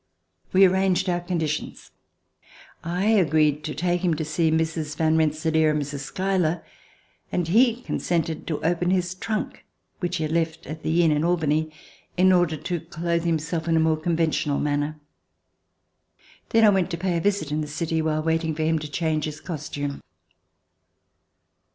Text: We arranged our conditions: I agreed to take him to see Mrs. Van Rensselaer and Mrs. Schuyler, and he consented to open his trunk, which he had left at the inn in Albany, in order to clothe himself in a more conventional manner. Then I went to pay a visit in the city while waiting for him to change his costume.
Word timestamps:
We 0.51 0.65
arranged 0.65 1.09
our 1.09 1.19
conditions: 1.19 1.91
I 2.83 3.05
agreed 3.05 3.63
to 3.65 3.75
take 3.75 4.01
him 4.01 4.15
to 4.15 4.25
see 4.25 4.49
Mrs. 4.49 4.95
Van 4.97 5.15
Rensselaer 5.15 5.69
and 5.69 5.79
Mrs. 5.83 5.99
Schuyler, 5.99 6.63
and 7.31 7.47
he 7.47 7.83
consented 7.83 8.47
to 8.47 8.59
open 8.63 8.89
his 8.89 9.13
trunk, 9.13 9.63
which 9.99 10.17
he 10.17 10.23
had 10.23 10.31
left 10.31 10.65
at 10.65 10.81
the 10.81 11.03
inn 11.03 11.11
in 11.11 11.23
Albany, 11.23 11.71
in 12.17 12.31
order 12.33 12.57
to 12.57 12.79
clothe 12.79 13.25
himself 13.25 13.67
in 13.67 13.77
a 13.77 13.79
more 13.79 13.95
conventional 13.95 14.57
manner. 14.59 14.99
Then 16.49 16.63
I 16.63 16.69
went 16.69 16.89
to 16.89 16.97
pay 16.97 17.15
a 17.17 17.21
visit 17.21 17.51
in 17.51 17.61
the 17.61 17.67
city 17.67 18.01
while 18.01 18.23
waiting 18.23 18.55
for 18.55 18.63
him 18.63 18.79
to 18.79 18.89
change 18.89 19.25
his 19.25 19.39
costume. 19.39 20.01